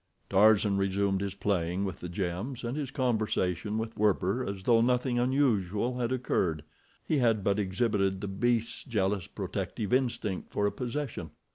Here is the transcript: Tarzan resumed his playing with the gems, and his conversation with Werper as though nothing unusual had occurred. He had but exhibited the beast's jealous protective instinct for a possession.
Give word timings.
Tarzan 0.31 0.77
resumed 0.77 1.21
his 1.21 1.35
playing 1.35 1.85
with 1.85 1.97
the 1.99 2.09
gems, 2.09 2.63
and 2.63 2.75
his 2.75 2.89
conversation 2.89 3.77
with 3.77 3.95
Werper 3.95 4.43
as 4.43 4.63
though 4.63 4.81
nothing 4.81 5.19
unusual 5.19 5.99
had 5.99 6.11
occurred. 6.11 6.63
He 7.05 7.19
had 7.19 7.43
but 7.43 7.59
exhibited 7.59 8.19
the 8.19 8.27
beast's 8.27 8.83
jealous 8.83 9.27
protective 9.27 9.93
instinct 9.93 10.49
for 10.51 10.65
a 10.65 10.71
possession. 10.71 11.29